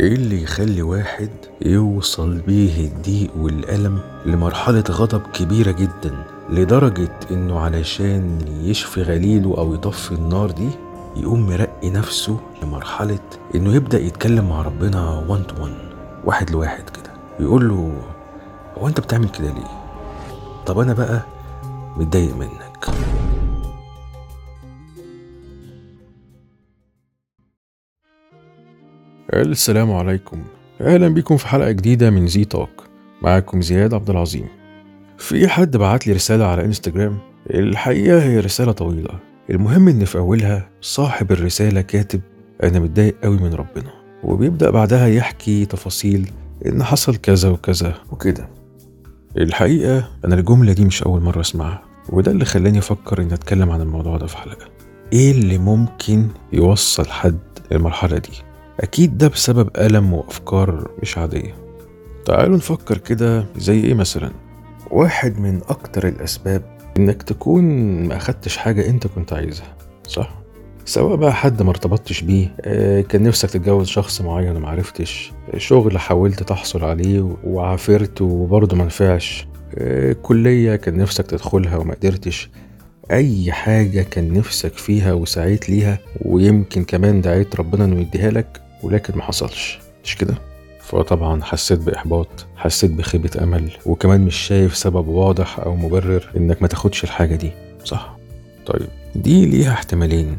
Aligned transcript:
إيه 0.00 0.14
اللي 0.14 0.42
يخلي 0.42 0.82
واحد 0.82 1.30
يوصل 1.62 2.38
بيه 2.38 2.86
الضيق 2.86 3.30
والألم 3.36 3.98
لمرحلة 4.26 4.84
غضب 4.90 5.22
كبيرة 5.32 5.70
جدا 5.70 6.24
لدرجة 6.50 7.12
إنه 7.30 7.60
علشان 7.60 8.38
يشفي 8.60 9.02
غليله 9.02 9.58
أو 9.58 9.74
يطفي 9.74 10.12
النار 10.12 10.50
دي 10.50 10.68
يقوم 11.16 11.46
مرقي 11.46 11.90
نفسه 11.90 12.36
لمرحلة 12.62 13.18
إنه 13.54 13.74
يبدأ 13.74 13.98
يتكلم 14.00 14.48
مع 14.48 14.62
ربنا 14.62 15.24
وان 15.28 15.46
تو 15.46 15.62
وان 15.62 15.74
واحد 16.24 16.50
لواحد 16.50 16.90
كده. 16.90 17.10
ويقول 17.40 17.68
له 17.68 17.92
هو 18.78 18.88
أنت 18.88 19.00
بتعمل 19.00 19.28
كده 19.28 19.48
ليه؟ 19.52 19.80
طب 20.66 20.78
أنا 20.78 20.92
بقى 20.92 21.22
متضايق 21.96 22.36
منك. 22.36 22.86
السلام 29.34 29.92
عليكم. 29.92 30.42
أهلا 30.80 31.08
بيكم 31.08 31.36
في 31.36 31.48
حلقة 31.48 31.70
جديدة 31.70 32.10
من 32.10 32.26
زي 32.26 32.44
توك. 32.44 32.84
معاكم 33.22 33.62
زياد 33.62 33.94
عبد 33.94 34.10
العظيم. 34.10 34.46
في 35.18 35.48
حد 35.48 35.76
بعت 35.76 36.06
لي 36.06 36.12
رسالة 36.12 36.46
على 36.46 36.64
إنستجرام؟ 36.64 37.18
الحقيقة 37.50 38.22
هي 38.22 38.40
رسالة 38.40 38.72
طويلة. 38.72 39.18
المهم 39.50 39.88
إن 39.88 40.04
في 40.04 40.18
أولها 40.18 40.68
صاحب 40.80 41.32
الرسالة 41.32 41.80
كاتب 41.80 42.20
أنا 42.62 42.78
متضايق 42.78 43.16
قوي 43.22 43.36
من 43.38 43.54
ربنا. 43.54 43.90
وبيبدأ 44.24 44.70
بعدها 44.70 45.06
يحكي 45.06 45.66
تفاصيل 45.66 46.30
إن 46.66 46.82
حصل 46.82 47.16
كذا 47.16 47.48
وكذا 47.48 47.94
وكده. 48.10 48.48
الحقيقة 49.36 50.08
أنا 50.24 50.34
الجملة 50.34 50.72
دي 50.72 50.84
مش 50.84 51.02
أول 51.02 51.22
مرة 51.22 51.40
أسمعها 51.40 51.82
وده 52.08 52.32
اللي 52.32 52.44
خلاني 52.44 52.78
أفكر 52.78 53.22
إني 53.22 53.34
أتكلم 53.34 53.70
عن 53.70 53.80
الموضوع 53.80 54.16
ده 54.16 54.26
في 54.26 54.36
حلقة. 54.36 54.66
إيه 55.12 55.30
اللي 55.32 55.58
ممكن 55.58 56.28
يوصل 56.52 57.06
حد 57.06 57.38
للمرحلة 57.72 58.18
دي؟ 58.18 58.49
أكيد 58.80 59.18
ده 59.18 59.28
بسبب 59.28 59.70
ألم 59.78 60.12
وأفكار 60.12 60.90
مش 61.02 61.18
عادية 61.18 61.54
تعالوا 62.26 62.56
نفكر 62.56 62.98
كده 62.98 63.46
زي 63.56 63.80
إيه 63.84 63.94
مثلا 63.94 64.30
واحد 64.90 65.38
من 65.40 65.60
أكتر 65.68 66.08
الأسباب 66.08 66.62
إنك 66.96 67.22
تكون 67.22 67.64
ما 68.08 68.16
أخدتش 68.16 68.56
حاجة 68.56 68.86
أنت 68.88 69.06
كنت 69.06 69.32
عايزها 69.32 69.76
صح؟ 70.08 70.40
سواء 70.84 71.16
بقى 71.16 71.32
حد 71.32 71.62
ما 71.62 71.70
ارتبطتش 71.70 72.22
بيه 72.22 72.54
آه، 72.60 73.00
كان 73.00 73.22
نفسك 73.22 73.50
تتجوز 73.50 73.86
شخص 73.86 74.20
معين 74.20 74.56
ومعرفتش 74.56 75.32
شغل 75.56 75.98
حاولت 75.98 76.42
تحصل 76.42 76.84
عليه 76.84 77.36
وعافرت 77.44 78.20
وبرضه 78.22 78.76
منفعش 78.76 79.46
آه، 79.78 80.12
كلية 80.12 80.76
كان 80.76 80.96
نفسك 80.98 81.26
تدخلها 81.26 81.76
وما 81.76 81.94
قدرتش 81.94 82.50
أي 83.10 83.52
حاجة 83.52 84.02
كان 84.02 84.32
نفسك 84.32 84.72
فيها 84.78 85.12
وسعيت 85.12 85.70
ليها 85.70 85.98
ويمكن 86.22 86.84
كمان 86.84 87.20
دعيت 87.20 87.56
ربنا 87.56 87.84
إنه 87.84 88.00
يديها 88.00 88.30
لك 88.30 88.62
ولكن 88.82 89.16
ما 89.16 89.22
حصلش 89.22 89.78
مش 90.04 90.16
كده؟ 90.16 90.34
فطبعا 90.80 91.42
حسيت 91.42 91.78
بإحباط 91.78 92.46
حسيت 92.56 92.90
بخيبة 92.90 93.30
أمل 93.42 93.70
وكمان 93.86 94.20
مش 94.20 94.36
شايف 94.36 94.76
سبب 94.76 95.08
واضح 95.08 95.60
أو 95.60 95.76
مبرر 95.76 96.30
إنك 96.36 96.62
ما 96.62 96.68
تاخدش 96.68 97.04
الحاجة 97.04 97.34
دي 97.36 97.50
صح؟ 97.84 98.16
طيب 98.66 98.88
دي 99.14 99.46
ليها 99.46 99.72
احتمالين 99.72 100.36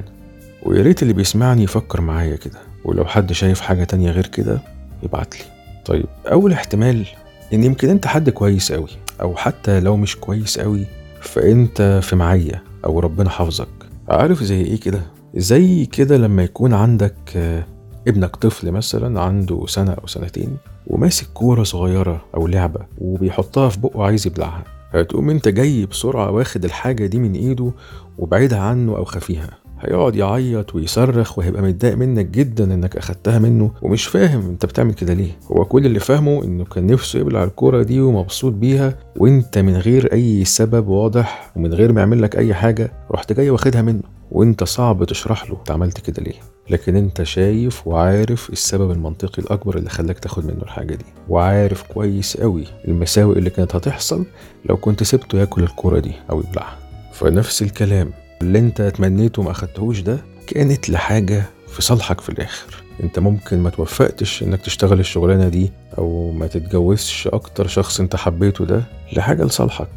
ويا 0.64 0.81
ريت 0.83 1.02
اللي 1.02 1.14
بيسمعني 1.14 1.64
يفكر 1.64 2.02
معايا 2.02 2.36
كده 2.36 2.59
ولو 2.86 3.05
حد 3.05 3.33
شايف 3.33 3.61
حاجة 3.61 3.83
تانية 3.83 4.11
غير 4.11 4.27
كده 4.27 4.61
يبعت 5.03 5.36
لي 5.39 5.45
طيب 5.86 6.05
أول 6.31 6.53
احتمال 6.53 7.05
إن 7.53 7.64
يمكن 7.64 7.89
أنت 7.89 8.08
حد 8.08 8.30
كويس 8.30 8.72
أوي 8.72 8.89
أو 9.22 9.36
حتى 9.36 9.80
لو 9.80 9.97
مش 9.97 10.16
كويس 10.16 10.59
أوي 10.59 10.86
فأنت 11.22 12.00
في 12.03 12.16
معية 12.16 12.64
أو 12.86 13.00
ربنا 13.00 13.30
حافظك 13.30 13.67
عارف 14.09 14.44
زي 14.44 14.61
إيه 14.61 14.80
كده؟ 14.80 15.02
زي 15.36 15.86
كده 15.86 16.17
لما 16.17 16.44
يكون 16.44 16.73
عندك 16.73 17.16
آه، 17.36 17.64
ابنك 18.08 18.36
طفل 18.36 18.72
مثلا 18.72 19.22
عنده 19.22 19.66
سنة 19.67 19.92
أو 19.92 20.08
سنتين 20.08 20.58
وماسك 20.88 21.27
كورة 21.33 21.64
صغيرة 21.64 22.25
أو 22.36 22.47
لعبة 22.47 22.80
وبيحطها 22.97 23.69
في 23.69 23.80
بقه 23.80 24.03
عايز 24.05 24.27
يبلعها 24.27 24.64
هتقوم 24.94 25.30
أنت 25.30 25.47
جاي 25.47 25.86
بسرعة 25.86 26.31
واخد 26.31 26.65
الحاجة 26.65 27.05
دي 27.05 27.20
من 27.20 27.33
إيده 27.33 27.71
وبعيدها 28.17 28.60
عنه 28.60 28.98
أو 28.98 29.05
خفيها 29.05 29.49
هيقعد 29.81 30.15
يعيط 30.15 30.75
ويصرخ 30.75 31.37
وهيبقى 31.37 31.61
متضايق 31.61 31.95
منك 31.97 32.25
جدا 32.25 32.64
إنك 32.73 32.97
أخدتها 32.97 33.39
منه 33.39 33.71
ومش 33.81 34.05
فاهم 34.05 34.49
أنت 34.49 34.65
بتعمل 34.65 34.93
كده 34.93 35.14
ليه. 35.14 35.31
هو 35.52 35.65
كل 35.65 35.86
اللي 35.86 35.99
فاهمه 35.99 36.43
إنه 36.43 36.65
كان 36.65 36.87
نفسه 36.87 37.19
يبلع 37.19 37.43
الكورة 37.43 37.83
دي 37.83 38.02
ومبسوط 38.02 38.53
بيها 38.53 38.95
وأنت 39.17 39.58
من 39.58 39.75
غير 39.77 40.14
أي 40.14 40.45
سبب 40.45 40.87
واضح 40.87 41.52
ومن 41.55 41.73
غير 41.73 41.92
ما 41.93 41.99
يعمل 42.02 42.21
لك 42.21 42.36
أي 42.37 42.53
حاجة 42.53 42.92
رحت 43.11 43.33
جاي 43.33 43.49
واخدها 43.49 43.81
منه 43.81 44.02
وأنت 44.31 44.64
صعب 44.64 45.03
تشرح 45.03 45.49
له 45.49 45.58
أنت 45.59 45.71
عملت 45.71 45.99
كده 45.99 46.23
ليه. 46.23 46.36
لكن 46.69 46.95
أنت 46.95 47.23
شايف 47.23 47.87
وعارف 47.87 48.49
السبب 48.49 48.92
المنطقي 48.92 49.42
الأكبر 49.43 49.77
اللي 49.77 49.89
خلاك 49.89 50.19
تاخد 50.19 50.45
منه 50.45 50.61
الحاجة 50.63 50.95
دي 50.95 51.05
وعارف 51.30 51.83
كويس 51.83 52.37
قوي 52.37 52.63
المساوئ 52.87 53.37
اللي 53.37 53.49
كانت 53.49 53.75
هتحصل 53.75 54.25
لو 54.65 54.77
كنت 54.77 55.03
سبته 55.03 55.37
ياكل 55.39 55.63
الكورة 55.63 55.99
دي 55.99 56.11
أو 56.30 56.39
يبلعها. 56.39 56.77
فنفس 57.13 57.61
الكلام 57.61 58.09
اللي 58.42 58.60
انت 58.60 58.82
تمنيته 58.82 59.42
ما 59.42 59.52
أخدتهوش 59.52 60.00
ده 60.02 60.18
كانت 60.48 60.90
لحاجة 60.90 61.44
في 61.68 61.82
صالحك 61.82 62.22
في 62.22 62.30
الآخر. 62.30 62.84
انت 63.04 63.20
ممكن 63.20 63.60
ما 63.60 63.70
توفقتش 63.70 64.44
انك 64.44 64.62
تشتغل 64.62 65.00
الشغلانة 65.00 65.50
دي 65.50 65.72
أو 65.98 66.32
ما 66.32 66.48
تتجوزش 66.48 67.28
أكتر 67.28 67.68
شخص 67.68 68.00
انت 68.00 68.16
حبيته 68.16 68.66
ده 68.66 68.84
لحاجة 69.14 69.44
لصالحك 69.44 69.90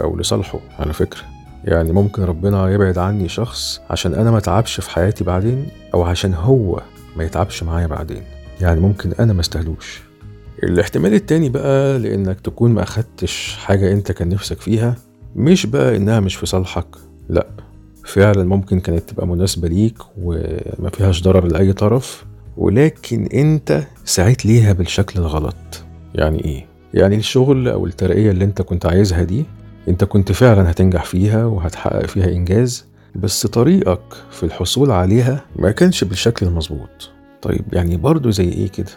أو 0.00 0.16
لصالحه 0.18 0.58
على 0.78 0.92
فكرة. 0.92 1.20
يعني 1.64 1.92
ممكن 1.92 2.22
ربنا 2.22 2.70
يبعد 2.70 2.98
عني 2.98 3.28
شخص 3.28 3.80
عشان 3.90 4.14
أنا 4.14 4.30
ما 4.30 4.38
أتعبش 4.38 4.80
في 4.80 4.90
حياتي 4.90 5.24
بعدين 5.24 5.66
أو 5.94 6.02
عشان 6.02 6.34
هو 6.34 6.82
ما 7.16 7.24
يتعبش 7.24 7.62
معايا 7.62 7.86
بعدين. 7.86 8.22
يعني 8.60 8.80
ممكن 8.80 9.12
أنا 9.20 9.32
ما 9.32 9.40
استهلوش 9.40 10.00
الاحتمال 10.62 11.14
التاني 11.14 11.48
بقى 11.48 11.98
لإنك 11.98 12.40
تكون 12.40 12.70
ما 12.70 12.82
أخدتش 12.82 13.56
حاجة 13.64 13.92
انت 13.92 14.12
كان 14.12 14.28
نفسك 14.28 14.60
فيها 14.60 14.94
مش 15.36 15.66
بقى 15.66 15.96
إنها 15.96 16.20
مش 16.20 16.34
في 16.36 16.46
صالحك 16.46 16.86
لأ. 17.28 17.46
فعلا 18.06 18.44
ممكن 18.44 18.80
كانت 18.80 19.10
تبقى 19.10 19.26
مناسبة 19.26 19.68
ليك 19.68 19.98
وما 20.22 20.90
فيهاش 20.92 21.22
ضرر 21.22 21.46
لأي 21.46 21.72
طرف 21.72 22.24
ولكن 22.56 23.26
أنت 23.26 23.82
سعيت 24.04 24.46
ليها 24.46 24.72
بالشكل 24.72 25.20
الغلط. 25.20 25.84
يعني 26.14 26.44
إيه؟ 26.44 26.66
يعني 26.94 27.16
الشغل 27.16 27.68
أو 27.68 27.86
الترقية 27.86 28.30
اللي 28.30 28.44
أنت 28.44 28.62
كنت 28.62 28.86
عايزها 28.86 29.22
دي 29.22 29.44
أنت 29.88 30.04
كنت 30.04 30.32
فعلا 30.32 30.70
هتنجح 30.70 31.04
فيها 31.04 31.44
وهتحقق 31.44 32.06
فيها 32.06 32.28
إنجاز 32.28 32.86
بس 33.14 33.46
طريقك 33.46 34.00
في 34.30 34.42
الحصول 34.42 34.90
عليها 34.90 35.44
ما 35.56 35.70
كانش 35.70 36.04
بالشكل 36.04 36.46
المظبوط. 36.46 37.10
طيب 37.42 37.64
يعني 37.72 37.96
برضو 37.96 38.30
زي 38.30 38.48
إيه 38.48 38.68
كده؟ 38.68 38.90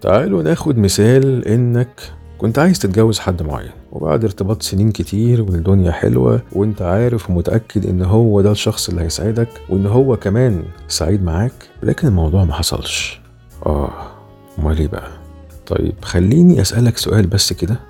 تعالوا 0.00 0.42
ناخد 0.42 0.78
مثال 0.78 1.48
إنك 1.48 2.00
كنت 2.40 2.58
عايز 2.58 2.78
تتجوز 2.78 3.18
حد 3.18 3.42
معين 3.42 3.70
وبعد 3.92 4.24
ارتباط 4.24 4.62
سنين 4.62 4.92
كتير 4.92 5.42
والدنيا 5.42 5.92
حلوة 5.92 6.42
وإنت 6.52 6.82
عارف 6.82 7.30
ومتأكد 7.30 7.86
إن 7.86 8.02
هو 8.02 8.40
ده 8.40 8.50
الشخص 8.52 8.88
اللي 8.88 9.00
هيسعدك 9.02 9.48
وإن 9.68 9.86
هو 9.86 10.16
كمان 10.16 10.62
سعيد 10.88 11.22
معاك 11.22 11.52
لكن 11.82 12.08
الموضوع 12.08 12.44
ما 12.44 12.52
حصلش. 12.52 13.20
آه 13.66 13.90
أمال 14.58 14.78
إيه 14.78 14.88
بقى؟ 14.88 15.08
طيب 15.66 15.94
خليني 16.02 16.60
أسألك 16.60 16.96
سؤال 16.96 17.26
بس 17.26 17.52
كده. 17.52 17.80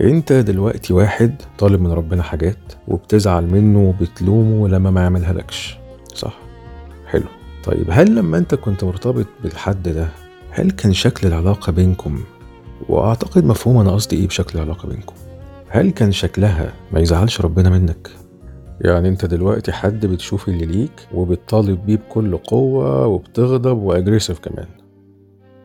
إنت 0.00 0.32
دلوقتي 0.32 0.92
واحد 0.92 1.34
طالب 1.58 1.80
من 1.80 1.92
ربنا 1.92 2.22
حاجات 2.22 2.58
وبتزعل 2.88 3.46
منه 3.52 3.78
وبتلومه 3.88 4.68
لما 4.68 4.90
ما 4.90 5.00
يعملها 5.02 5.32
لكش 5.32 5.78
صح؟ 6.14 6.38
حلو. 7.06 7.24
طيب 7.64 7.86
هل 7.90 8.14
لما 8.14 8.38
إنت 8.38 8.54
كنت 8.54 8.84
مرتبط 8.84 9.26
بالحد 9.42 9.88
ده 9.88 10.08
هل 10.50 10.70
كان 10.70 10.92
شكل 10.92 11.26
العلاقة 11.26 11.72
بينكم 11.72 12.20
وأعتقد 12.88 13.44
مفهوم 13.44 13.78
أنا 13.78 13.90
قصدي 13.92 14.16
إيه 14.16 14.26
بشكل 14.26 14.58
العلاقة 14.58 14.88
بينكم. 14.88 15.14
هل 15.68 15.90
كان 15.90 16.12
شكلها 16.12 16.72
ما 16.92 17.00
يزعلش 17.00 17.40
ربنا 17.40 17.70
منك؟ 17.70 18.10
يعني 18.80 19.08
أنت 19.08 19.24
دلوقتي 19.24 19.72
حد 19.72 20.06
بتشوف 20.06 20.48
اللي 20.48 20.66
ليك 20.66 21.08
وبتطالب 21.14 21.86
بيه 21.86 21.96
بكل 21.96 22.36
قوة 22.36 23.06
وبتغضب 23.06 23.78
واجريسيف 23.78 24.38
كمان. 24.38 24.66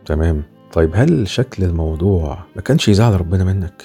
تمام. 0.06 0.44
طيب 0.74 0.92
هل 0.94 1.28
شكل 1.28 1.64
الموضوع 1.64 2.38
ما 2.56 2.62
كانش 2.62 2.88
يزعل 2.88 3.20
ربنا 3.22 3.44
منك؟ 3.44 3.84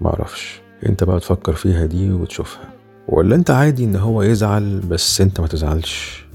معرفش 0.00 0.60
أنت 0.86 1.04
بقى 1.04 1.20
تفكر 1.20 1.52
فيها 1.52 1.86
دي 1.86 2.12
وتشوفها. 2.12 2.64
ولا 3.08 3.34
أنت 3.34 3.50
عادي 3.50 3.84
إن 3.84 3.96
هو 3.96 4.22
يزعل 4.22 4.80
بس 4.80 5.20
أنت 5.20 5.40
ما 5.40 5.46
تزعلش؟ 5.46 6.26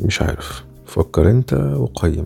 مش 0.00 0.22
عارف. 0.22 0.64
فكر 0.86 1.30
أنت 1.30 1.54
وقيم. 1.54 2.24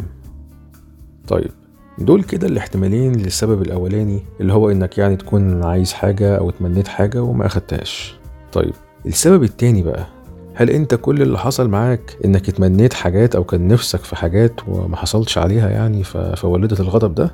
طيب 1.29 1.51
دول 1.99 2.23
كده 2.23 2.47
الاحتمالين 2.47 3.13
للسبب 3.13 3.63
الأولاني 3.63 4.23
اللي 4.41 4.53
هو 4.53 4.71
إنك 4.71 4.99
يعني 4.99 5.17
تكون 5.17 5.65
عايز 5.65 5.93
حاجة 5.93 6.37
أو 6.39 6.51
تمنيت 6.51 6.89
حاجة 6.89 7.23
وما 7.23 7.47
أخدتهاش. 7.47 8.17
طيب 8.53 8.73
السبب 9.07 9.43
التاني 9.43 9.83
بقى 9.83 10.07
هل 10.55 10.71
أنت 10.71 10.95
كل 10.95 11.23
اللي 11.23 11.39
حصل 11.39 11.69
معاك 11.69 12.17
إنك 12.25 12.49
اتمنيت 12.49 12.95
حاجات 12.95 13.37
أو 13.37 13.45
كان 13.45 13.69
نفسك 13.69 14.01
في 14.01 14.17
حاجات 14.17 14.53
وما 14.69 14.97
حصلش 14.97 15.39
عليها 15.39 15.71
يعني 15.71 16.05
فولدت 16.37 16.81
الغضب 16.81 17.15
ده؟ 17.15 17.31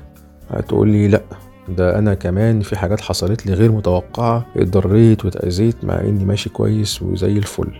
هتقول 0.49 0.89
لي 0.89 1.07
لأ 1.07 1.21
ده 1.69 1.99
أنا 1.99 2.13
كمان 2.13 2.61
في 2.61 2.77
حاجات 2.77 3.01
حصلت 3.01 3.45
لي 3.45 3.53
غير 3.53 3.71
متوقعة 3.71 4.45
اتضريت 4.57 5.25
واتأذيت 5.25 5.83
مع 5.85 5.99
إني 6.01 6.25
ماشي 6.25 6.49
كويس 6.49 7.01
وزي 7.01 7.31
الفل. 7.31 7.71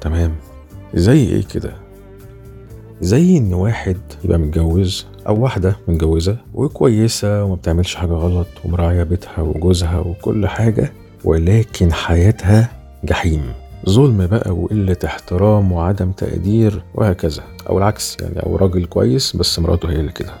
تمام. 0.00 0.32
زي 0.94 1.24
إيه 1.28 1.44
كده؟ 1.54 1.72
زي 3.00 3.38
إن 3.38 3.54
واحد 3.54 3.96
يبقى 4.24 4.38
متجوز 4.38 5.06
أو 5.28 5.40
واحدة 5.42 5.76
متجوزة 5.88 6.36
وكويسة 6.54 7.44
وما 7.44 7.54
بتعملش 7.54 7.94
حاجة 7.94 8.12
غلط 8.12 8.46
ومراعية 8.64 9.02
بيتها 9.02 9.42
وجوزها 9.42 9.98
وكل 9.98 10.46
حاجة 10.46 10.92
ولكن 11.24 11.92
حياتها 11.92 12.68
جحيم. 13.04 13.42
ظلم 13.88 14.26
بقى 14.26 14.50
وقلة 14.50 14.96
احترام 15.04 15.72
وعدم 15.72 16.12
تقدير 16.12 16.82
وهكذا. 16.94 17.42
أو 17.68 17.78
العكس 17.78 18.16
يعني 18.20 18.40
أو 18.40 18.56
راجل 18.56 18.84
كويس 18.86 19.36
بس 19.36 19.58
مراته 19.58 19.90
هي 19.90 19.96
اللي 20.00 20.12
كده. 20.12 20.32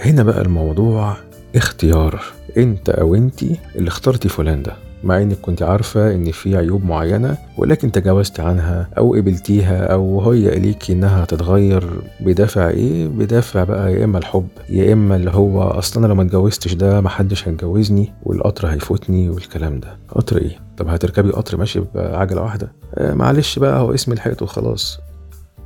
هنا 0.00 0.22
بقى 0.22 0.42
الموضوع 0.42 1.16
اختيار. 1.56 2.22
أنت 2.56 2.90
أو 2.90 3.14
أنتي 3.14 3.56
اللي 3.76 3.88
اخترتي 3.88 4.28
فلان 4.28 4.62
ده. 4.62 4.76
مع 5.04 5.22
إنك 5.22 5.36
كنت 5.40 5.62
عارفة 5.62 6.14
إن 6.14 6.30
في 6.30 6.56
عيوب 6.56 6.84
معينة 6.84 7.38
ولكن 7.58 7.92
تجاوزت 7.92 8.40
عنها 8.40 8.88
أو 8.98 9.14
قبلتيها 9.14 9.92
أو 9.92 10.30
هي 10.30 10.58
ليكي 10.58 10.92
إنها 10.92 11.24
تتغير 11.24 12.02
بدافع 12.20 12.68
إيه؟ 12.68 13.08
بدافع 13.08 13.64
بقى 13.64 13.92
يا 13.92 14.04
إما 14.04 14.18
الحب 14.18 14.48
يا 14.68 14.92
إما 14.92 15.16
اللي 15.16 15.30
هو 15.30 15.62
أصلا 15.62 15.98
أنا 16.04 16.06
لو 16.06 16.14
ما 16.14 16.22
اتجوزتش 16.22 16.74
ده 16.74 17.00
محدش 17.00 17.48
هيتجوزني 17.48 18.12
والقطر 18.22 18.66
هيفوتني 18.68 19.30
والكلام 19.30 19.80
ده. 19.80 19.96
قطر 20.08 20.36
إيه؟ 20.36 20.58
طب 20.76 20.88
هتركبي 20.88 21.30
قطر 21.30 21.56
ماشي 21.56 21.80
بعجلة 21.94 22.42
واحدة. 22.42 22.72
آه 22.94 23.14
معلش 23.14 23.58
بقى 23.58 23.80
هو 23.80 23.94
اسم 23.94 24.12
الحيط 24.12 24.42
وخلاص. 24.42 24.98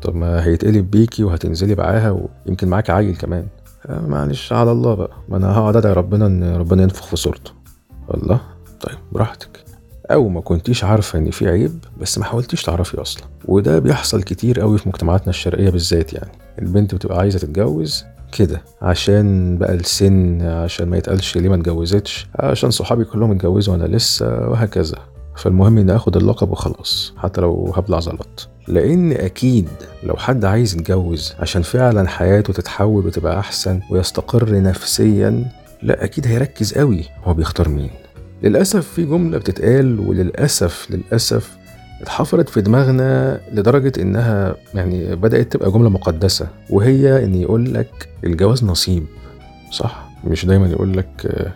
طب 0.03 0.15
ما 0.15 0.44
هيتقلب 0.44 0.91
بيكي 0.91 1.25
وهتنزلي 1.25 1.75
معاها 1.75 2.29
ويمكن 2.47 2.69
معاكي 2.69 2.93
عيل 2.93 3.17
كمان. 3.17 3.47
آه 3.87 4.00
معلش 4.06 4.53
على 4.53 4.73
الله 4.73 4.94
بقى. 4.94 5.11
ما 5.29 5.37
أنا 5.37 5.53
هقعد 5.59 5.77
أدعي 5.77 5.93
ربنا 5.93 6.27
إن 6.27 6.56
ربنا 6.56 6.83
ينفخ 6.83 7.06
في 7.06 7.17
صورته. 7.17 7.50
الله. 8.15 8.41
طيب 8.87 8.99
براحتك. 9.12 9.65
أو 10.11 10.29
ما 10.29 10.41
كنتيش 10.41 10.85
عارفة 10.85 11.19
إن 11.19 11.31
في 11.31 11.49
عيب 11.49 11.85
بس 12.00 12.19
ما 12.19 12.25
حاولتيش 12.25 12.62
تعرفي 12.62 13.00
أصلا. 13.00 13.25
وده 13.44 13.79
بيحصل 13.79 14.23
كتير 14.23 14.61
قوي 14.61 14.79
في 14.79 14.88
مجتمعاتنا 14.88 15.29
الشرقية 15.31 15.71
بالذات 15.71 16.12
يعني. 16.12 16.33
البنت 16.59 16.94
بتبقى 16.94 17.19
عايزة 17.19 17.38
تتجوز 17.38 18.05
كده 18.33 18.62
عشان 18.83 19.59
بقى 19.59 19.75
السن 19.75 20.43
عشان 20.43 20.88
ما 20.88 20.97
يتقالش 20.97 21.37
ليه 21.37 21.49
ما 21.49 21.55
اتجوزتش 21.55 22.27
عشان 22.37 22.71
صحابي 22.71 23.05
كلهم 23.05 23.31
اتجوزوا 23.31 23.75
وأنا 23.75 23.97
لسه 23.97 24.27
وهكذا. 24.49 24.99
فالمهم 25.37 25.79
اني 25.79 25.97
آخد 25.97 26.17
اللقب 26.17 26.50
وخلاص 26.50 27.12
حتى 27.17 27.41
لو 27.41 27.73
هبلع 27.77 28.00
زلط. 28.00 28.49
لأن 28.69 29.12
أكيد 29.12 29.69
لو 30.03 30.17
حد 30.17 30.44
عايز 30.44 30.75
يتجوز 30.75 31.35
عشان 31.38 31.62
فعلا 31.62 32.09
حياته 32.09 32.53
تتحول 32.53 33.06
وتبقى 33.06 33.38
أحسن 33.38 33.81
ويستقر 33.91 34.61
نفسيا 34.62 35.44
لا 35.83 36.05
أكيد 36.05 36.27
هيركز 36.27 36.75
قوي 36.75 37.05
هو 37.25 37.35
بيختار 37.35 37.69
مين. 37.69 37.91
للأسف 38.47 38.89
في 38.89 39.05
جملة 39.05 39.39
بتتقال 39.39 40.01
وللأسف 40.01 40.87
للأسف 40.91 41.57
اتحفرت 42.03 42.49
في 42.49 42.61
دماغنا 42.61 43.41
لدرجة 43.53 43.93
إنها 44.03 44.57
يعني 44.75 45.17
بدأت 45.17 45.53
تبقى 45.53 45.71
جملة 45.71 45.89
مقدسة 45.89 46.49
وهي 46.71 47.25
إن 47.25 47.35
يقول 47.35 47.75
لك 47.75 48.09
الجواز 48.25 48.65
نصيب. 48.65 49.05
صح؟ 49.71 50.09
مش 50.25 50.47
دايما 50.47 50.67
يقول 50.69 50.97
لك 50.97 51.09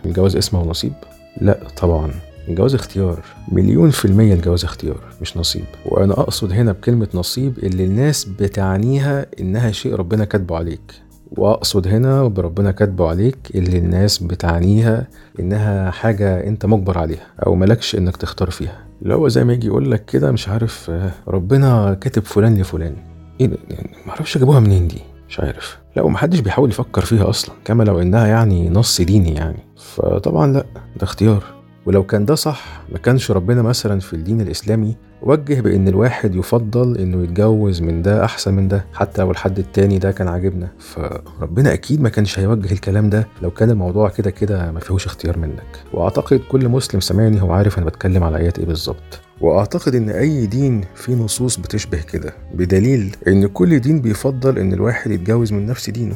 الجواز 0.05 0.35
اسمه 0.35 0.61
ونصيب؟ 0.61 0.93
لا 1.41 1.59
طبعا. 1.77 2.11
الجواز 2.47 2.75
اختيار. 2.75 3.19
مليون 3.51 3.89
في 3.89 4.05
المية 4.05 4.33
الجواز 4.33 4.63
اختيار 4.63 4.99
مش 5.21 5.37
نصيب. 5.37 5.65
وأنا 5.85 6.13
أقصد 6.13 6.51
هنا 6.51 6.71
بكلمة 6.71 7.07
نصيب 7.13 7.53
اللي 7.63 7.85
الناس 7.85 8.25
بتعنيها 8.25 9.25
إنها 9.39 9.71
شيء 9.71 9.95
ربنا 9.95 10.25
كاتبه 10.25 10.55
عليك. 10.55 11.00
وأقصد 11.31 11.87
هنا 11.87 12.27
بربنا 12.27 12.71
كاتبه 12.71 13.09
عليك 13.09 13.37
اللي 13.55 13.77
الناس 13.77 14.17
بتعنيها 14.17 15.07
إنها 15.39 15.91
حاجة 15.91 16.47
أنت 16.47 16.65
مجبر 16.65 16.97
عليها 16.97 17.27
أو 17.45 17.55
ملكش 17.55 17.95
إنك 17.95 18.17
تختار 18.17 18.49
فيها. 18.49 18.85
اللي 19.01 19.15
هو 19.15 19.27
زي 19.27 19.43
ما 19.43 19.53
يجي 19.53 19.67
يقول 19.67 19.91
لك 19.91 20.05
كده 20.05 20.31
مش 20.31 20.49
عارف 20.49 20.91
ربنا 21.27 21.93
كاتب 21.93 22.23
فلان 22.23 22.57
لفلان. 22.57 22.95
إيه 23.41 23.47
ده؟ 23.47 23.57
يعني 23.69 23.91
معرفش 24.07 24.37
جابوها 24.37 24.59
منين 24.59 24.87
دي. 24.87 25.01
مش 25.29 25.39
عارف. 25.39 25.77
لا 25.95 26.01
ومحدش 26.01 26.39
بيحاول 26.39 26.69
يفكر 26.69 27.05
فيها 27.05 27.29
أصلا 27.29 27.55
كما 27.65 27.83
لو 27.83 28.01
إنها 28.01 28.27
يعني 28.27 28.69
نص 28.69 29.01
ديني 29.01 29.33
يعني. 29.33 29.59
فطبعا 29.77 30.53
لا 30.53 30.65
ده 30.73 31.03
اختيار. 31.03 31.43
ولو 31.85 32.03
كان 32.03 32.25
ده 32.25 32.35
صح 32.35 32.81
ما 32.91 32.97
كانش 32.97 33.31
ربنا 33.31 33.61
مثلا 33.61 33.99
في 33.99 34.13
الدين 34.13 34.41
الإسلامي 34.41 34.95
وجه 35.21 35.61
بإن 35.61 35.87
الواحد 35.87 36.35
يفضل 36.35 36.97
إنه 36.97 37.23
يتجوز 37.23 37.81
من 37.81 38.01
ده 38.01 38.25
أحسن 38.25 38.53
من 38.53 38.67
ده 38.67 38.85
حتى 38.93 39.21
لو 39.21 39.31
الحد 39.31 39.59
التاني 39.59 39.99
ده 39.99 40.11
كان 40.11 40.27
عاجبنا. 40.27 40.67
فربنا 40.79 41.73
أكيد 41.73 42.01
ما 42.01 42.09
كانش 42.09 42.39
هيوجه 42.39 42.71
الكلام 42.71 43.09
ده 43.09 43.27
لو 43.41 43.51
كان 43.51 43.69
الموضوع 43.69 44.09
كده 44.09 44.31
كده 44.31 44.71
ما 44.71 44.79
فيهوش 44.79 45.05
اختيار 45.05 45.37
منك. 45.37 45.79
وأعتقد 45.93 46.41
كل 46.51 46.69
مسلم 46.69 46.99
سامعني 47.01 47.41
هو 47.41 47.51
عارف 47.51 47.77
أنا 47.77 47.85
بتكلم 47.85 48.23
على 48.23 48.37
آيات 48.37 48.59
إيه 48.59 48.65
بالظبط. 48.65 49.19
وأعتقد 49.41 49.95
إن 49.95 50.09
أي 50.09 50.45
دين 50.45 50.81
فيه 50.95 51.13
نصوص 51.15 51.57
بتشبه 51.57 52.01
كده 52.01 52.33
بدليل 52.53 53.15
إن 53.27 53.47
كل 53.47 53.79
دين 53.79 54.01
بيفضل 54.01 54.57
إن 54.57 54.73
الواحد 54.73 55.11
يتجوز 55.11 55.53
من 55.53 55.65
نفس 55.65 55.89
دينه. 55.89 56.15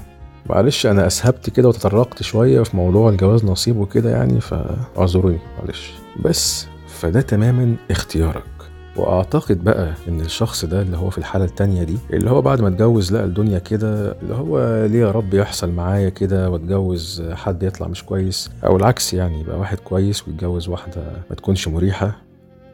معلش 0.50 0.86
أنا 0.86 1.08
أسهبت 1.08 1.50
كده 1.50 1.68
وتطرقت 1.70 2.24
شوية 2.24 2.62
في 2.64 2.78
موضوع 2.78 3.10
الجواز 3.10 3.46
نصيب 3.46 3.78
وكده 3.78 4.10
يعني 4.10 4.42
فاعذروني 4.42 5.40
معلش. 5.60 5.94
بس 6.26 6.68
فده 6.88 7.22
تماما 7.22 7.76
اختيارك. 7.92 8.44
وأعتقد 8.98 9.64
بقى 9.64 9.94
إن 10.08 10.22
الشخص 10.22 10.66
ده 10.66 10.82
اللي 10.82 10.98
هو 10.98 11.10
في 11.10 11.18
الحالة 11.18 11.46
التانية 11.46 11.84
دي 11.84 11.98
اللي 12.14 12.30
هو 12.32 12.42
بعد 12.42 12.62
ما 12.62 12.68
اتجوز 12.68 13.14
لقى 13.14 13.24
الدنيا 13.24 13.60
كده 13.60 14.12
اللي 14.22 14.36
هو 14.36 14.86
ليه 14.86 15.00
يا 15.00 15.12
رب 15.12 15.34
يحصل 15.34 15.72
معايا 15.72 16.10
كده 16.10 16.50
واتجوز 16.50 17.24
حد 17.34 17.64
يطلع 17.64 17.88
مش 17.88 18.04
كويس 18.04 18.52
أو 18.66 18.78
العكس 18.78 19.14
يعني 19.14 19.40
يبقى 19.42 19.60
واحد 19.60 19.78
كويس 19.80 20.28
ويتجوز 20.28 20.70
واحدة 20.70 21.02
ما 21.30 21.36
تكونش 21.36 21.68
مريحة. 21.68 22.18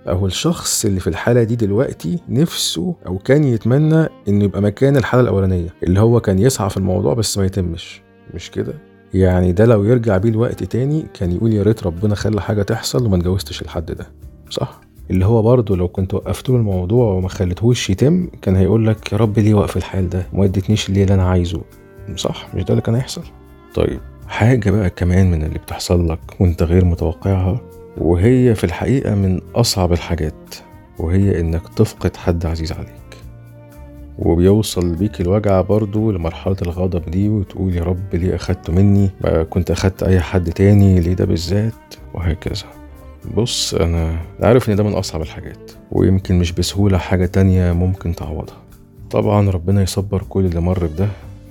أو 0.07 0.25
الشخص 0.25 0.85
اللي 0.85 0.99
في 0.99 1.07
الحالة 1.07 1.43
دي 1.43 1.55
دلوقتي 1.55 2.19
نفسه 2.29 2.95
أو 3.07 3.17
كان 3.17 3.43
يتمنى 3.43 4.07
إنه 4.27 4.43
يبقى 4.43 4.61
مكان 4.61 4.97
الحالة 4.97 5.23
الأولانية 5.23 5.73
اللي 5.83 5.99
هو 5.99 6.19
كان 6.19 6.39
يسعى 6.39 6.69
في 6.69 6.77
الموضوع 6.77 7.13
بس 7.13 7.37
ما 7.37 7.45
يتمش 7.45 8.01
مش 8.33 8.51
كده؟ 8.51 8.73
يعني 9.13 9.51
ده 9.51 9.65
لو 9.65 9.83
يرجع 9.83 10.17
بيه 10.17 10.29
الوقت 10.29 10.63
تاني 10.63 11.05
كان 11.13 11.31
يقول 11.31 11.53
يا 11.53 11.63
ريت 11.63 11.83
ربنا 11.83 12.15
خلى 12.15 12.41
حاجة 12.41 12.61
تحصل 12.63 13.05
وما 13.05 13.15
اتجوزتش 13.17 13.61
الحد 13.61 13.91
ده 13.91 14.07
صح؟ 14.49 14.81
اللي 15.11 15.25
هو 15.25 15.41
برضه 15.41 15.77
لو 15.77 15.87
كنت 15.87 16.13
وقفت 16.13 16.49
له 16.49 16.55
الموضوع 16.55 17.13
وما 17.13 17.29
خليتهوش 17.29 17.89
يتم 17.89 18.27
كان 18.41 18.55
هيقول 18.55 18.87
لك 18.87 19.13
يا 19.13 19.17
رب 19.17 19.39
ليه 19.39 19.53
واقف 19.53 19.77
الحال 19.77 20.09
ده 20.09 20.27
وما 20.33 20.45
ادتنيش 20.45 20.89
اللي, 20.89 21.03
أنا 21.03 21.23
عايزه 21.23 21.61
صح 22.15 22.55
مش 22.55 22.63
ده 22.63 22.69
اللي 22.69 22.81
كان 22.81 22.95
هيحصل 22.95 23.23
طيب 23.75 23.99
حاجة 24.27 24.71
بقى 24.71 24.89
كمان 24.89 25.31
من 25.31 25.43
اللي 25.43 25.59
بتحصل 25.59 26.09
لك 26.09 26.19
وأنت 26.39 26.63
غير 26.63 26.85
متوقعها 26.85 27.61
وهي 27.97 28.55
في 28.55 28.63
الحقيقة 28.63 29.15
من 29.15 29.41
أصعب 29.55 29.93
الحاجات 29.93 30.55
وهي 30.99 31.39
إنك 31.39 31.61
تفقد 31.75 32.17
حد 32.17 32.45
عزيز 32.45 32.71
عليك. 32.71 32.91
وبيوصل 34.19 34.95
بيك 34.95 35.21
الوجع 35.21 35.61
برضو 35.61 36.11
لمرحلة 36.11 36.55
الغضب 36.61 37.11
دي 37.11 37.29
وتقول 37.29 37.75
يا 37.75 37.83
رب 37.83 38.15
ليه 38.15 38.35
أخدته 38.35 38.73
مني؟ 38.73 39.09
ما 39.21 39.43
كنت 39.43 39.71
أخدت 39.71 40.03
أي 40.03 40.19
حد 40.19 40.51
تاني 40.51 40.99
ليه 40.99 41.13
ده 41.13 41.25
بالذات؟ 41.25 41.73
وهكذا. 42.13 42.65
بص 43.35 43.73
أنا 43.73 44.17
عارف 44.41 44.69
إن 44.69 44.75
ده 44.75 44.83
من 44.83 44.93
أصعب 44.93 45.21
الحاجات 45.21 45.71
ويمكن 45.91 46.39
مش 46.39 46.51
بسهولة 46.51 46.97
حاجة 46.97 47.25
تانية 47.25 47.71
ممكن 47.71 48.15
تعوضها. 48.15 48.57
طبعا 49.11 49.49
ربنا 49.49 49.81
يصبر 49.81 50.23
كل 50.29 50.45
اللي 50.45 50.61
مر 50.61 50.85
بده 50.85 51.07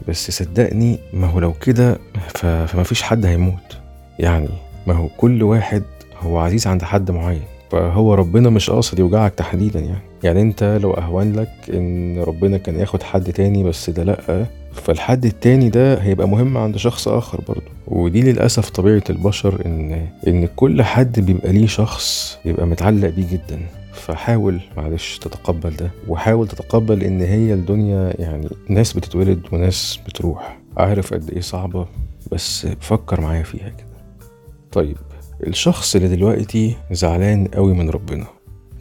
بس 0.08 0.30
صدقني 0.30 0.98
ما 1.12 1.26
هو 1.26 1.38
لو 1.38 1.52
كده 1.52 1.98
فما 2.28 2.82
فيش 2.82 3.02
حد 3.02 3.26
هيموت. 3.26 3.78
يعني 4.18 4.48
ما 4.86 4.94
هو 4.94 5.08
كل 5.16 5.42
واحد 5.42 5.82
هو 6.20 6.38
عزيز 6.38 6.66
عند 6.66 6.82
حد 6.82 7.10
معين. 7.10 7.42
فهو 7.70 8.14
ربنا 8.14 8.50
مش 8.50 8.70
قاصد 8.70 8.98
يوجعك 8.98 9.34
تحديدا 9.34 9.80
يعني. 9.80 10.02
يعني 10.24 10.42
أنت 10.42 10.78
لو 10.82 10.92
أهون 10.94 11.32
لك 11.32 11.50
إن 11.74 12.18
ربنا 12.18 12.58
كان 12.58 12.80
ياخد 12.80 13.02
حد 13.02 13.32
تاني 13.32 13.64
بس 13.64 13.90
ده 13.90 14.02
لأ 14.04 14.46
فالحد 14.72 15.24
التاني 15.24 15.68
ده 15.70 15.94
هيبقى 15.94 16.28
مهم 16.28 16.56
عند 16.56 16.76
شخص 16.76 17.08
آخر 17.08 17.40
برضه. 17.48 17.62
ودي 17.86 18.22
للأسف 18.32 18.70
طبيعة 18.70 19.02
البشر 19.10 19.62
إن 19.66 20.06
إن 20.28 20.46
كل 20.56 20.82
حد 20.82 21.20
بيبقى 21.20 21.52
ليه 21.52 21.66
شخص 21.66 22.38
بيبقى 22.44 22.66
متعلق 22.66 23.08
بيه 23.08 23.30
جدا. 23.32 23.60
فحاول 23.92 24.60
معلش 24.76 25.18
تتقبل 25.18 25.76
ده. 25.76 25.90
وحاول 26.08 26.48
تتقبل 26.48 27.02
إن 27.02 27.20
هي 27.20 27.54
الدنيا 27.54 28.12
يعني 28.18 28.48
ناس 28.68 28.92
بتتولد 28.92 29.40
وناس 29.52 29.98
بتروح. 30.06 30.58
عارف 30.76 31.14
قد 31.14 31.30
إيه 31.30 31.40
صعبة؟ 31.40 31.86
بس 32.32 32.66
فكر 32.80 33.20
معايا 33.20 33.42
فيها 33.42 33.68
كده. 33.68 33.86
طيب. 34.72 34.96
الشخص 35.46 35.96
اللي 35.96 36.08
دلوقتي 36.08 36.76
زعلان 36.90 37.46
قوي 37.46 37.74
من 37.74 37.90
ربنا. 37.90 38.26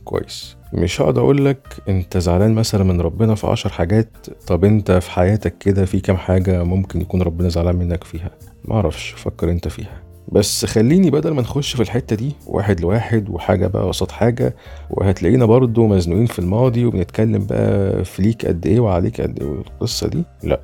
كويس. 0.04 0.56
مش 0.74 1.01
هقعد 1.01 1.18
أقول 1.18 1.46
لك 1.46 1.68
أنت 1.89 2.18
زعلان 2.18 2.54
مثلا 2.56 2.84
من 2.84 3.01
ربنا 3.01 3.36
في 3.36 3.48
عشر 3.48 3.70
حاجات 3.70 4.18
طب 4.48 4.66
أنت 4.66 4.92
في 4.92 5.12
حياتك 5.12 5.58
كده 5.58 5.86
في 5.86 6.00
كام 6.00 6.18
حاجة 6.18 6.63
ممكن 6.63 7.01
يكون 7.01 7.22
ربنا 7.22 7.50
زعلان 7.50 7.75
منك 7.75 8.04
فيها؟ 8.04 8.32
معرفش 8.66 9.10
فكر 9.10 9.51
أنت 9.51 9.68
فيها. 9.68 10.01
بس 10.32 10.66
خليني 10.66 11.12
بدل 11.12 11.32
ما 11.32 11.42
نخش 11.42 11.75
في 11.75 11.82
الحتة 11.82 12.16
دي 12.16 12.36
واحد 12.48 12.80
لواحد 12.82 13.30
وحاجة 13.30 13.68
بقى 13.68 13.84
قصاد 13.88 14.12
حاجة 14.12 14.56
وهتلاقينا 14.89 15.46
برضو 15.46 15.88
مزنوقين 15.88 16.25
في 16.25 16.39
الماضي 16.39 16.86
وبنتكلم 16.86 17.46
بقى 17.46 18.06
في 18.06 18.22
ليك 18.22 18.46
قد 18.46 18.68
إيه 18.68 18.80
وعليك 18.80 19.22
قد 19.22 19.39
إيه 19.42 19.48
والقصة 19.50 20.08
دي. 20.08 20.24
لأ 20.44 20.60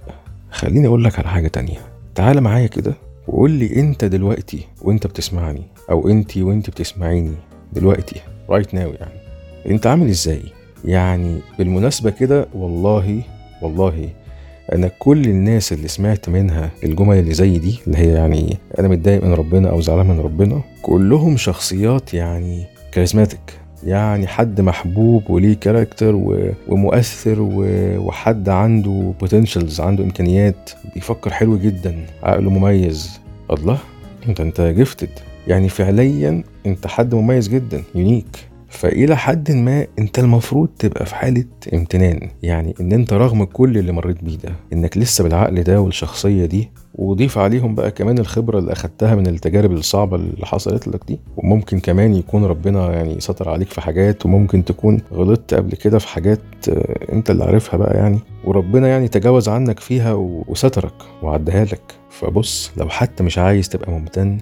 خليني 0.52 0.88
أقول 0.88 1.04
لك 1.04 1.20
على 1.20 1.28
حاجة 1.28 1.48
تانية. 1.48 1.78
تعال 2.16 2.42
معايا 2.42 2.68
كده. 2.68 2.94
وقول 3.28 3.52
لي 3.52 3.80
انت 3.80 4.06
دلوقتي 4.06 4.68
وانت 4.82 5.08
بتسمعني 5.08 5.64
أو 5.92 6.10
انتي 6.10 6.44
وانت 6.44 6.70
بتسمعيني 6.70 7.36
دلوقتي 7.74 8.22
right 8.50 8.74
now 8.74 8.90
يعني. 8.90 9.20
انت 9.70 9.88
عامل 9.88 10.10
إزاي؟ 10.10 10.42
يعني 10.86 11.40
بالمناسبة 11.60 12.10
كده 12.10 12.48
والله 12.54 13.22
والله 13.62 14.10
أنا 14.74 14.88
كل 15.00 15.26
الناس 15.26 15.74
اللي 15.74 15.88
سمعت 15.88 16.30
منها 16.30 16.72
الجمل 16.84 17.20
اللي 17.20 17.34
زي 17.34 17.58
دي 17.60 17.80
اللي 17.88 17.98
هي 17.98 18.14
يعني 18.14 18.58
أنا 18.80 18.88
متضايق 18.88 19.24
من 19.24 19.34
ربنا 19.34 19.70
أو 19.70 19.82
زعلان 19.82 20.08
من 20.08 20.20
ربنا 20.20 20.62
كلهم 20.82 21.38
شخصيات 21.38 22.14
يعني 22.14 22.66
charismatic 22.92 23.60
يعني 23.86 24.28
حد 24.28 24.62
محبوب 24.62 25.30
وليه 25.30 25.54
character. 25.56 26.16
ومؤثر. 26.68 27.38
وحد 28.00 28.50
عنده 28.50 29.14
potentials 29.20 29.82
عنده 29.82 30.04
إمكانيات 30.04 30.70
بيفكر 30.94 31.30
حلو 31.30 31.58
جدا 31.58 32.06
عقله 32.24 32.50
مميز 32.50 33.20
الله 33.52 33.78
انت 34.30 34.42
أنت 34.42 34.62
gifted 34.62 35.10
يعني 35.48 35.70
فعليا 35.70 36.44
أنت 36.66 36.88
حد 36.88 37.16
مميز 37.16 37.48
جدا 37.48 37.84
unique 37.96 38.48
فإلى 38.70 39.18
حد 39.18 39.52
ما 39.52 39.88
أنت 40.00 40.20
المفروض 40.20 40.68
تبقى 40.80 41.06
في 41.06 41.16
حالة 41.16 41.46
امتنان 41.74 42.30
يعني 42.44 42.74
إن 42.82 42.92
أنت 42.92 43.14
رغم 43.14 43.44
كل 43.44 43.78
اللي 43.78 43.92
مريت 43.92 44.24
بيه 44.24 44.38
ده 44.38 44.50
إنك 44.74 44.98
لسه 44.98 45.24
بالعقل 45.24 45.64
ده 45.64 45.82
والشخصية 45.82 46.46
دي 46.46 46.72
وضيف 46.96 47.38
عليهم 47.38 47.76
بقى 47.76 47.92
كمان 47.92 48.18
الخبرة 48.18 48.60
اللي 48.60 48.72
أخدتها 48.72 49.16
من 49.16 49.28
التجارب 49.28 49.72
الصعبة 49.72 50.16
اللي 50.16 50.46
حصلت 50.46 50.88
لك 50.88 51.00
دي. 51.08 51.20
وممكن 51.38 51.80
كمان 51.80 52.14
يكون 52.14 52.46
ربنا 52.46 52.94
يعني 52.94 53.20
ستر 53.20 53.50
عليك 53.50 53.70
في 53.70 53.82
حاجات 53.82 54.26
وممكن 54.26 54.66
تكون 54.66 55.02
غلطت 55.14 55.54
قبل 55.54 55.72
كده 55.72 56.00
في 56.00 56.08
حاجات 56.08 56.40
أنت 57.14 57.30
اللي 57.30 57.44
عارفها 57.44 57.78
بقى 57.78 57.98
يعني. 57.98 58.20
وربنا 58.46 58.88
يعني 58.88 59.08
تجاوز 59.08 59.50
عنك 59.50 59.80
فيها 59.80 60.14
وسترك 60.48 60.94
وعدها 61.24 61.66
لك. 61.66 61.82
فبص 62.10 62.72
لو 62.78 62.90
حتى 62.90 63.24
مش 63.24 63.38
عايز 63.38 63.70
تبقى 63.70 63.92
ممتن 63.92 64.38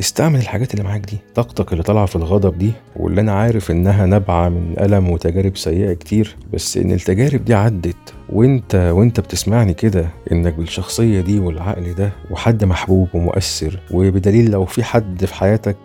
استعمل 0.00 0.38
الحاجات 0.38 0.74
اللي 0.74 0.84
معاك 0.84 1.00
دي. 1.10 1.18
طاقتك 1.34 1.72
اللي 1.72 1.82
طالعة 1.82 2.06
في 2.06 2.16
الغضب 2.16 2.58
دي 2.58 2.72
واللي 2.96 3.20
أنا 3.20 3.32
عارف 3.32 3.70
إنها 3.70 4.06
نابعة 4.06 4.48
من 4.48 4.74
ألم 4.80 5.10
وتجارب 5.10 5.56
سيئة 5.56 5.92
كتير 5.92 6.36
بس 6.52 6.76
إن 6.76 6.92
التجارب 6.92 7.44
دي 7.44 7.54
عدت 7.54 7.96
وإنت 8.28 8.74
وإنت 8.94 9.20
بتسمعني 9.20 9.74
كده 9.74 10.08
إنك 10.32 10.54
بالشخصية 10.54 11.20
دي 11.20 11.38
والعقل 11.38 11.94
ده 11.94 12.12
وحد 12.30 12.64
محبوب 12.64 13.08
ومؤثر 13.14 13.80
وبدليل 13.90 14.50
لو 14.50 14.64
في 14.64 14.84
حد 14.84 15.24
في 15.24 15.34
حياتك 15.34 15.76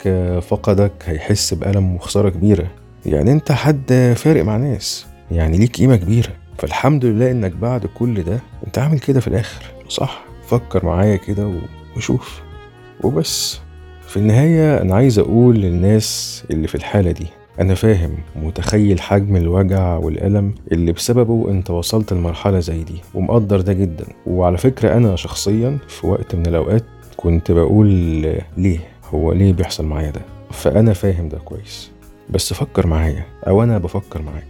فقدك 0.48 0.92
هيحس 1.06 1.54
بألم 1.54 1.96
وخسارة 1.96 2.30
كبيرة. 2.30 2.68
يعني 3.06 3.32
إنت 3.32 3.52
حد 3.52 4.14
فارق 4.18 4.44
مع 4.44 4.58
ناس 4.58 5.06
يعني 5.32 5.58
ليك 5.58 5.76
قيمة 5.76 5.96
كبيرة. 5.96 6.30
فالحمد 6.58 7.06
لله 7.06 7.32
إنك 7.32 7.52
بعد 7.52 7.86
كل 7.86 8.24
ده 8.24 8.40
أنت 8.68 8.78
عامل 8.78 9.00
كده 9.00 9.20
في 9.20 9.28
الآخر. 9.28 9.66
صح 9.90 10.24
فكر 10.48 10.86
معايا 10.86 11.16
كده 11.16 11.54
وشوف. 11.98 12.42
وبس. 13.04 13.60
في 14.12 14.18
النهاية 14.18 14.82
أنا 14.82 14.96
عايز 14.96 15.20
أقول 15.20 15.56
للناس 15.56 16.44
اللي 16.52 16.68
في 16.68 16.76
الحالة 16.76 17.12
دي 17.12 17.28
أنا 17.60 17.76
فاهم 17.76 18.18
ومتخيل 18.36 19.02
حجم 19.02 19.36
الوجع 19.36 19.98
والألم 19.98 20.54
اللي 20.72 20.92
بسببه 20.92 21.50
أنت 21.52 21.70
وصلت 21.70 22.14
لمرحلة 22.14 22.60
زي 22.60 22.84
دي 22.84 23.02
ومقدر 23.14 23.62
ده 23.62 23.74
جدا. 23.74 24.06
وعلى 24.28 24.58
فكرة 24.58 24.98
أنا 24.98 25.16
شخصيا 25.16 25.78
في 25.88 26.08
وقت 26.08 26.36
من 26.36 26.46
الأوقات 26.46 26.84
كنت 27.18 27.52
بقول 27.52 27.88
ليه؟ 28.58 28.80
هو 29.14 29.32
ليه 29.32 29.54
بيحصل 29.54 29.86
معايا 29.86 30.12
ده؟ 30.12 30.22
فأنا 30.52 30.94
فاهم 30.94 31.30
ده 31.30 31.38
كويس. 31.38 31.92
بس 32.30 32.54
فكر 32.54 32.88
معايا 32.88 33.26
أو 33.48 33.64
أنا 33.64 33.78
بفكر 33.78 34.22
معاك. 34.22 34.48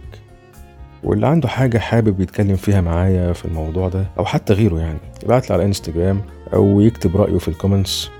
واللي 1.04 1.26
عنده 1.26 1.48
حاجة 1.48 1.78
حابب 1.78 2.20
يتكلم 2.20 2.56
فيها 2.56 2.80
معايا 2.80 3.32
في 3.32 3.44
الموضوع 3.44 3.88
ده 3.88 4.06
أو 4.18 4.24
حتى 4.24 4.52
غيره 4.52 4.78
يعني 4.80 4.98
يبعت 5.24 5.48
لي 5.50 5.54
على 5.54 5.64
انستجرام 5.64 6.20
أو 6.54 6.80
يكتب 6.80 7.16
رأيه 7.16 7.38
في 7.38 7.48
ال 7.48 7.55
comments 7.55 8.10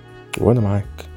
وأنا 0.40 0.60
معاك. 0.60 1.11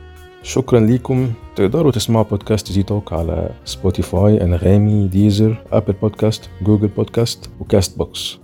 شكرا 0.45 0.79
ليكم. 0.79 1.31
تقدروا 1.55 1.91
تسمعوا 1.91 2.25
بودكاست 2.25 2.71
زي 2.71 2.83
توك 2.83 3.13
على 3.13 3.49
سبوتيفاي 3.65 4.43
أنغامي 4.43 5.07
ديزر 5.07 5.63
أبل 5.71 5.93
بودكاست 5.93 6.49
جوجل 6.63 6.87
بودكاست 6.87 7.49
وكاست 7.59 7.97
بوكس. 7.97 8.39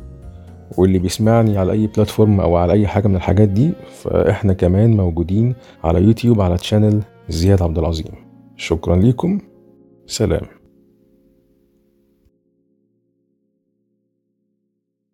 واللي 0.78 1.00
بيسمعني 1.00 1.58
على 1.58 1.72
أي 1.72 1.88
platform 1.88 2.40
أو 2.40 2.56
على 2.56 2.74
أي 2.74 2.88
حاجة 2.88 3.08
من 3.08 3.16
الحاجات 3.16 3.50
دي 3.50 3.72
فإحنا 4.02 4.54
كمان 4.54 4.98
موجودين 4.98 5.56
على 5.84 6.04
يوتيوب 6.04 6.42
على 6.42 6.58
تشانل 6.58 7.02
زياد 7.30 7.62
عبد 7.62 7.78
العظيم. 7.78 8.14
شكرا 8.58 8.96
ليكم. 8.96 9.40
سلام. 10.08 10.61